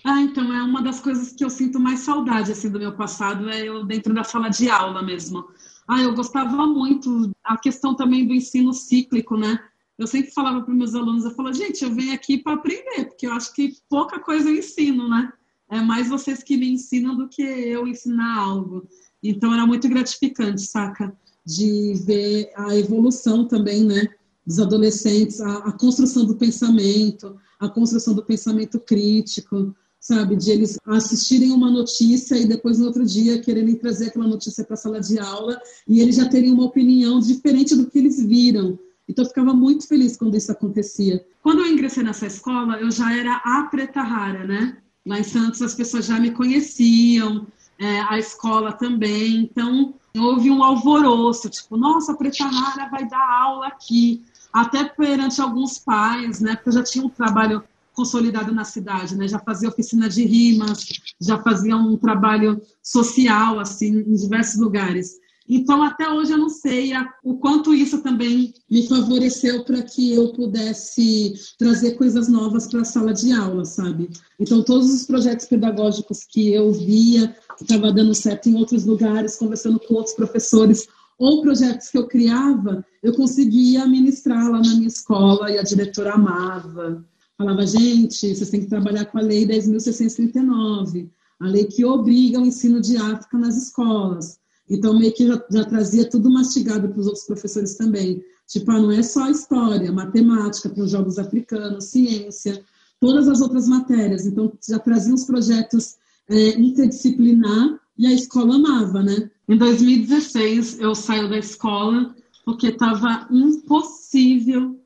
[0.03, 3.49] Ah, então é uma das coisas que eu sinto mais saudade assim do meu passado
[3.49, 5.45] é eu dentro da sala de aula mesmo.
[5.85, 9.59] Ah, eu gostava muito a questão também do ensino cíclico, né?
[9.97, 13.27] Eu sempre falava para meus alunos, eu falava, gente, eu venho aqui para aprender, porque
[13.27, 15.33] eu acho que pouca coisa eu ensino, né?
[15.69, 18.87] É mais vocês que me ensinam do que eu ensinar algo.
[19.21, 21.15] Então era muito gratificante, saca?
[21.45, 24.07] De ver a evolução também, né?
[24.45, 30.35] Dos adolescentes, a, a construção do pensamento, a construção do pensamento crítico, sabe?
[30.35, 34.75] De eles assistirem uma notícia e depois no outro dia quererem trazer aquela notícia para
[34.75, 38.79] a sala de aula e eles já terem uma opinião diferente do que eles viram.
[39.07, 41.25] Então eu ficava muito feliz quando isso acontecia.
[41.41, 44.77] Quando eu ingressei nessa escola, eu já era a preta rara, né?
[45.07, 47.47] Lá em Santos as pessoas já me conheciam,
[47.79, 49.37] é, a escola também.
[49.37, 54.25] Então houve um alvoroço, tipo, nossa, a preta rara vai dar aula aqui.
[54.51, 56.55] Até perante alguns pais, né?
[56.55, 59.27] Porque eu já tinha um trabalho consolidado na cidade, né?
[59.27, 60.85] Já fazia oficina de rimas,
[61.19, 65.15] já fazia um trabalho social assim em diversos lugares.
[65.47, 66.91] Então, até hoje eu não sei
[67.23, 72.85] o quanto isso também me favoreceu para que eu pudesse trazer coisas novas para a
[72.85, 74.09] sala de aula, sabe?
[74.39, 79.37] Então, todos os projetos pedagógicos que eu via, que estava dando certo em outros lugares,
[79.37, 84.87] conversando com outros professores, ou projetos que eu criava, eu conseguia ministrar lá na minha
[84.87, 87.03] escola e a diretora amava
[87.37, 91.07] falava, gente, vocês têm que trabalhar com a Lei 10.639,
[91.39, 94.39] a lei que obriga o ensino de África nas escolas.
[94.69, 98.21] Então, meio que já, já trazia tudo mastigado para os outros professores também.
[98.47, 102.63] Tipo, ah, não é só história, matemática para os jogos africanos, ciência,
[102.99, 104.25] todas as outras matérias.
[104.25, 105.95] Então, já trazia os projetos
[106.29, 109.29] é, interdisciplinar e a escola amava, né?
[109.47, 112.13] Em 2016, eu saio da escola
[112.45, 114.77] porque estava impossível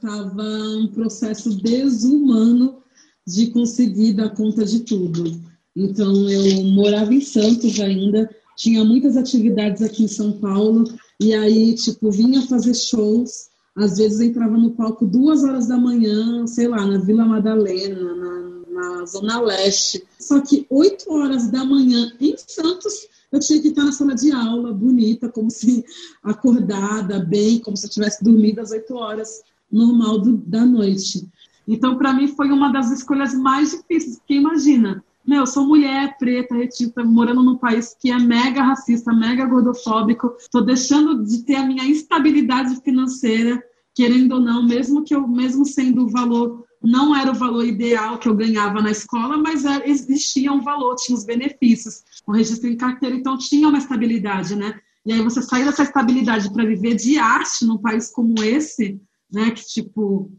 [0.00, 0.42] estava
[0.78, 2.78] um processo desumano
[3.26, 5.40] de conseguir dar conta de tudo.
[5.76, 8.28] Então, eu morava em Santos ainda,
[8.60, 10.84] tinha muitas atividades aqui em São Paulo,
[11.18, 16.46] e aí, tipo, vinha fazer shows, às vezes entrava no palco duas horas da manhã,
[16.46, 20.04] sei lá, na Vila Madalena, na, na Zona Leste.
[20.18, 24.30] Só que oito horas da manhã em Santos, eu tinha que estar na sala de
[24.30, 25.82] aula, bonita, como se
[26.22, 29.42] acordada, bem, como se eu tivesse dormido às oito horas,
[29.72, 31.26] normal do, da noite.
[31.66, 36.18] Então, para mim, foi uma das escolhas mais difíceis, porque imagina, meu, eu sou mulher
[36.18, 41.54] preta, retinta, morando num país que é mega racista, mega gordofóbico, estou deixando de ter
[41.54, 43.62] a minha estabilidade financeira,
[43.94, 48.18] querendo ou não, mesmo que eu, mesmo sendo o valor, não era o valor ideal
[48.18, 52.76] que eu ganhava na escola, mas existia um valor, tinha os benefícios, o registro em
[52.76, 54.80] carteira, então tinha uma estabilidade, né?
[55.06, 59.00] E aí você sair dessa estabilidade para viver de arte num país como esse,
[59.32, 59.52] né?
[59.52, 60.32] Que tipo,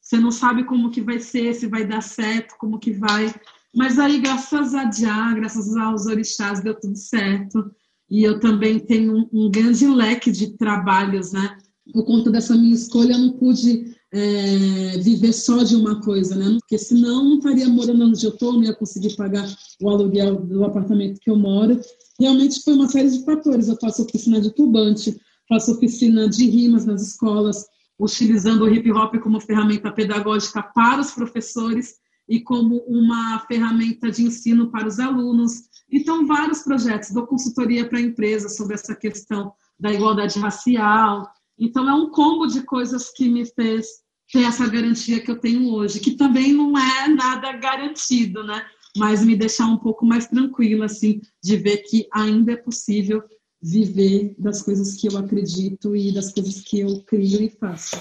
[0.00, 3.34] você não sabe como que vai ser, se vai dar certo, como que vai.
[3.76, 7.70] Mas aí, graças a Jah, graças aos orixás, deu tudo certo.
[8.08, 11.58] E eu também tenho um, um grande leque de trabalhos, né?
[11.92, 16.56] Por conta dessa minha escolha, eu não pude é, viver só de uma coisa, né?
[16.58, 19.46] Porque senão não estaria morando onde eu estou, não ia conseguir pagar
[19.82, 21.78] o aluguel do apartamento que eu moro.
[22.18, 23.68] Realmente foi uma série de fatores.
[23.68, 27.66] Eu faço oficina de turbante, faço oficina de rimas nas escolas,
[28.00, 34.22] utilizando o hip hop como ferramenta pedagógica para os professores e como uma ferramenta de
[34.22, 35.52] ensino para os alunos.
[35.90, 41.28] Então, vários projetos, dou consultoria para empresas sobre essa questão da igualdade racial.
[41.58, 43.86] Então, é um combo de coisas que me fez
[44.32, 48.64] ter essa garantia que eu tenho hoje, que também não é nada garantido, né?
[48.96, 53.22] Mas me deixar um pouco mais tranquila, assim, de ver que ainda é possível
[53.62, 57.96] viver das coisas que eu acredito e das coisas que eu crio e faço.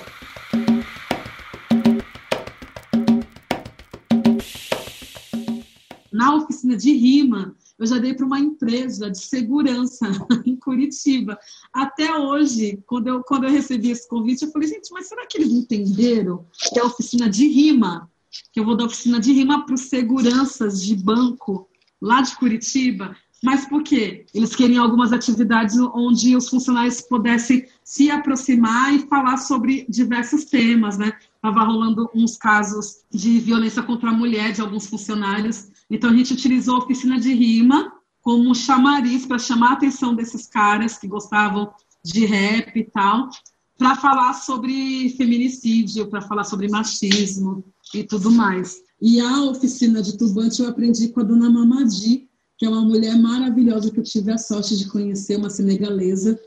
[6.16, 10.08] Na oficina de rima, eu já dei para uma empresa de segurança
[10.46, 11.38] em Curitiba.
[11.74, 15.38] Até hoje, quando eu, quando eu recebi esse convite, eu falei, gente, mas será que
[15.38, 18.10] eles entenderam que é a oficina de rima?
[18.54, 21.68] Que eu vou dar oficina de rima para os seguranças de banco
[22.02, 23.16] lá de Curitiba?
[23.44, 24.26] Mas por quê?
[24.34, 30.98] Eles queriam algumas atividades onde os funcionários pudessem se aproximar e falar sobre diversos temas,
[30.98, 31.14] né?
[31.48, 36.34] Estava rolando uns casos de violência contra a mulher de alguns funcionários então, a gente
[36.34, 41.72] utilizou a oficina de rima como chamariz para chamar a atenção desses caras que gostavam
[42.04, 43.30] de rap e tal,
[43.78, 48.82] para falar sobre feminicídio, para falar sobre machismo e tudo mais.
[49.00, 52.28] E a oficina de turbante eu aprendi com a dona Mamadi,
[52.58, 56.40] que é uma mulher maravilhosa que eu tive a sorte de conhecer, uma senegalesa,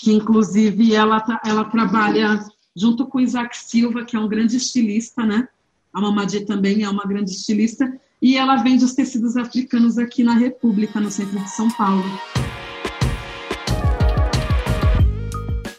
[0.00, 5.48] que inclusive ela, ela trabalha junto com Isaac Silva, que é um grande estilista, né?
[5.92, 10.34] A Mamadi também é uma grande estilista, e ela vende os tecidos africanos aqui na
[10.34, 12.04] República, no centro de São Paulo.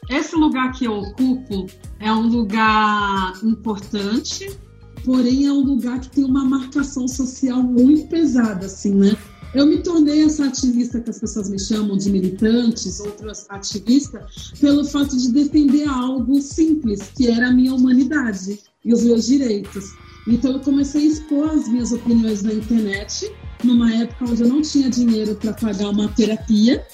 [0.09, 1.65] Esse lugar que eu ocupo
[1.99, 4.57] é um lugar importante,
[5.03, 9.17] porém é um lugar que tem uma marcação social muito pesada, assim, né?
[9.55, 14.83] Eu me tornei essa ativista que as pessoas me chamam de militantes, outras ativistas, pelo
[14.83, 19.93] fato de defender algo simples, que era a minha humanidade e os meus direitos.
[20.27, 23.31] Então eu comecei a expor as minhas opiniões na internet,
[23.63, 26.85] numa época onde eu não tinha dinheiro para pagar uma terapia.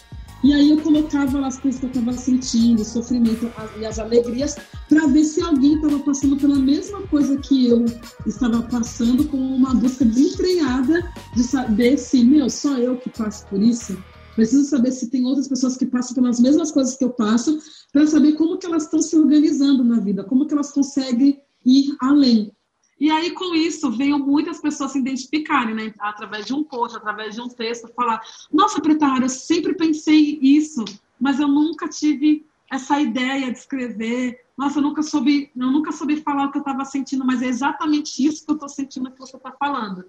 [0.43, 3.99] E aí eu colocava lá as coisas que eu estava sentindo, o sofrimento e as
[3.99, 4.55] alegrias,
[4.89, 7.85] para ver se alguém estava passando pela mesma coisa que eu
[8.25, 13.61] estava passando, com uma busca desenfreada de saber se, meu, só eu que passo por
[13.61, 13.95] isso.
[14.35, 17.59] Preciso saber se tem outras pessoas que passam pelas mesmas coisas que eu passo,
[17.91, 21.95] para saber como que elas estão se organizando na vida, como que elas conseguem ir
[21.99, 22.51] além.
[23.11, 25.93] E aí, com isso, veio muitas pessoas se identificarem, né?
[25.99, 30.39] Através de um post, através de um texto, falar: Nossa, Preta Rara, eu sempre pensei
[30.41, 30.85] isso,
[31.19, 34.39] mas eu nunca tive essa ideia de escrever.
[34.57, 37.47] Nossa, eu nunca soube, eu nunca soube falar o que eu estava sentindo, mas é
[37.47, 40.05] exatamente isso que eu estou sentindo que você está falando.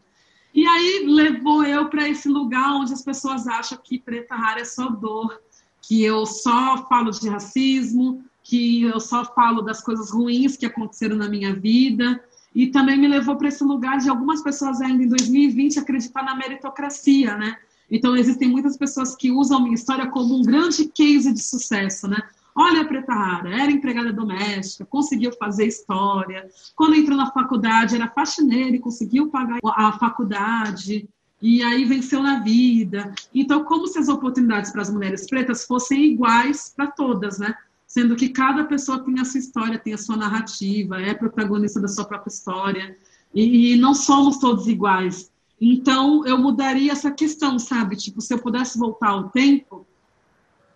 [0.54, 4.64] E aí levou eu para esse lugar onde as pessoas acham que Preta Rara é
[4.64, 5.42] só dor,
[5.80, 11.16] que eu só falo de racismo, que eu só falo das coisas ruins que aconteceram
[11.16, 12.22] na minha vida
[12.54, 16.34] e também me levou para esse lugar de algumas pessoas ainda em 2020 acreditar na
[16.34, 17.56] meritocracia, né?
[17.90, 22.18] Então existem muitas pessoas que usam minha história como um grande case de sucesso, né?
[22.54, 26.46] Olha a Preta Rara, era empregada doméstica, conseguiu fazer história.
[26.76, 31.08] Quando entrou na faculdade, era faxineira e conseguiu pagar a faculdade.
[31.40, 33.12] E aí venceu na vida.
[33.34, 37.54] Então, como se as oportunidades para as mulheres pretas fossem iguais para todas, né?
[37.92, 41.88] Sendo que cada pessoa tem a sua história, tem a sua narrativa, é protagonista da
[41.88, 42.96] sua própria história,
[43.34, 45.30] e, e não somos todos iguais.
[45.60, 47.96] Então, eu mudaria essa questão, sabe?
[47.96, 49.86] Tipo, se eu pudesse voltar ao tempo,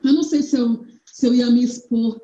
[0.05, 2.21] eu não sei se eu, se eu ia me expor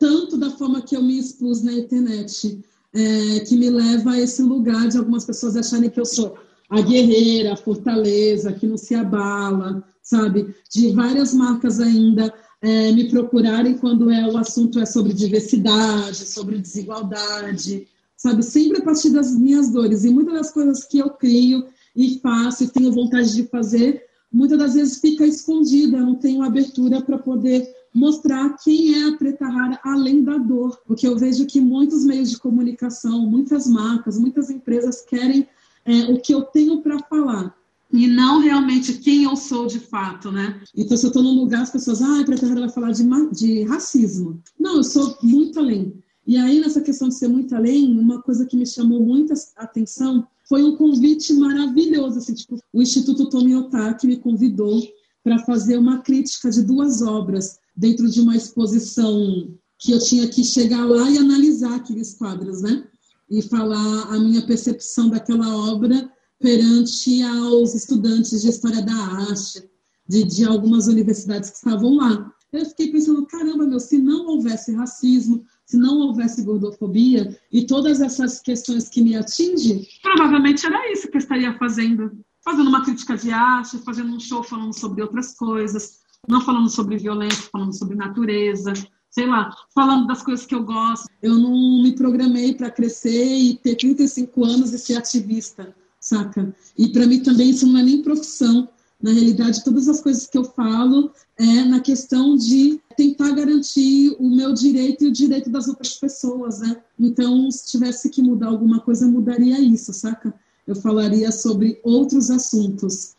[0.00, 2.64] tanto da forma que eu me expus na internet,
[2.94, 6.38] é, que me leva a esse lugar de algumas pessoas acharem que eu sou
[6.70, 10.54] a guerreira, a fortaleza, que não se abala, sabe?
[10.70, 12.32] De várias marcas ainda
[12.64, 17.86] é, me procurarem quando é o assunto é sobre diversidade, sobre desigualdade,
[18.16, 18.42] sabe?
[18.42, 20.02] Sempre a partir das minhas dores.
[20.02, 24.02] E muitas das coisas que eu crio e faço e tenho vontade de fazer,
[24.32, 29.46] muitas das vezes fica escondida, não tenho abertura para poder mostrar quem é a preta
[29.46, 34.48] rara além da dor, porque eu vejo que muitos meios de comunicação, muitas marcas, muitas
[34.48, 35.46] empresas querem
[35.84, 37.54] é, o que eu tenho para falar
[37.94, 40.60] e não realmente quem eu sou de fato, né?
[40.76, 43.62] Então, se eu estou num lugar, as pessoas, ah, a preta vai falar de, de
[43.62, 44.42] racismo.
[44.58, 45.94] Não, eu sou muito além.
[46.26, 50.26] E aí, nessa questão de ser muito além, uma coisa que me chamou muita atenção
[50.48, 54.82] foi um convite maravilhoso, assim, tipo, o Instituto Tomi Otaki me convidou
[55.22, 60.42] para fazer uma crítica de duas obras dentro de uma exposição que eu tinha que
[60.44, 62.84] chegar lá e analisar aqueles quadros, né?
[63.30, 66.10] E falar a minha percepção daquela obra
[66.44, 69.66] perante aos estudantes de História da Arte,
[70.06, 72.30] de, de algumas universidades que estavam lá.
[72.52, 78.02] Eu fiquei pensando, caramba, meu, se não houvesse racismo, se não houvesse gordofobia e todas
[78.02, 82.12] essas questões que me atingem, provavelmente era isso que eu estaria fazendo.
[82.44, 86.98] Fazendo uma crítica de arte, fazendo um show falando sobre outras coisas, não falando sobre
[86.98, 88.74] violência, falando sobre natureza,
[89.08, 91.08] sei lá, falando das coisas que eu gosto.
[91.22, 95.74] Eu não me programei para crescer e ter 35 anos e ser ativista,
[96.04, 96.54] saca?
[96.76, 98.68] E para mim também isso não é nem profissão.
[99.02, 104.30] Na realidade, todas as coisas que eu falo é na questão de tentar garantir o
[104.30, 106.76] meu direito e o direito das outras pessoas, né?
[106.98, 110.32] Então, se tivesse que mudar alguma coisa, mudaria isso, saca?
[110.66, 113.14] Eu falaria sobre outros assuntos.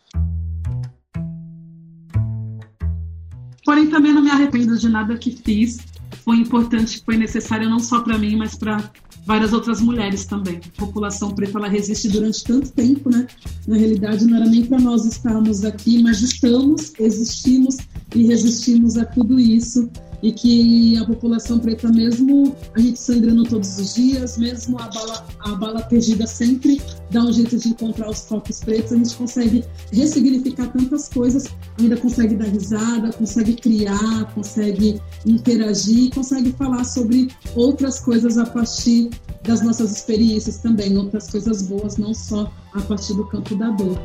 [3.63, 5.77] Porém, também não me arrependo de nada que fiz.
[6.25, 8.91] Foi importante, foi necessário não só para mim, mas para
[9.25, 10.59] várias outras mulheres também.
[10.75, 13.27] A população preta ela resiste durante tanto tempo, né?
[13.67, 17.77] Na realidade, não era nem para nós estarmos aqui, mas estamos, existimos
[18.15, 19.87] e resistimos a tudo isso
[20.25, 25.27] e que a população preta, mesmo a gente sangrando todos os dias, mesmo a bala,
[25.37, 29.63] a bala perdida sempre dá um jeito de encontrar os corpos pretos, a gente consegue
[29.91, 31.45] ressignificar tantas coisas,
[31.79, 39.11] ainda consegue dar risada, consegue criar, consegue interagir, consegue falar sobre outras coisas a partir
[39.43, 43.99] das nossas experiências também, outras coisas boas, não só a partir do campo da dor.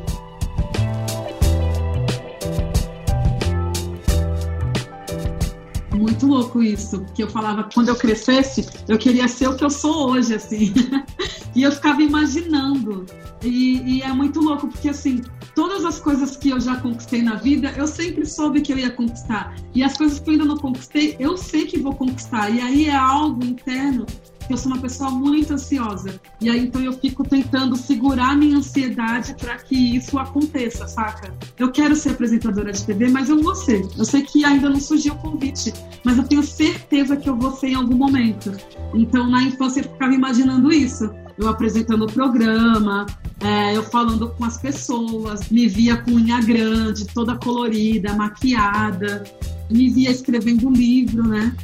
[6.01, 9.69] Muito louco isso, que eu falava, quando eu crescesse, eu queria ser o que eu
[9.69, 10.73] sou hoje, assim.
[11.55, 13.05] e eu ficava imaginando.
[13.43, 15.21] E, e, é muito louco, porque assim,
[15.55, 18.91] todas as coisas que eu já conquistei na vida, eu sempre soube que eu ia
[18.91, 19.55] conquistar.
[19.73, 22.49] E as coisas que eu ainda não conquistei, eu sei que vou conquistar.
[22.49, 24.05] E aí é algo interno
[24.51, 26.19] que eu sou uma pessoa muito ansiosa.
[26.41, 31.33] E aí então eu fico tentando segurar minha ansiedade para que isso aconteça, saca?
[31.57, 33.87] Eu quero ser apresentadora de TV, mas eu vou ser.
[33.97, 35.73] Eu sei que ainda não surgiu o convite,
[36.03, 38.51] mas eu tenho certeza que eu vou ser em algum momento.
[38.93, 41.09] Então na infância eu ficava imaginando isso.
[41.37, 43.05] Eu apresentando o programa,
[43.39, 49.23] é, eu falando com as pessoas, me via com unha grande, toda colorida, maquiada,
[49.69, 51.55] me via escrevendo livro, né?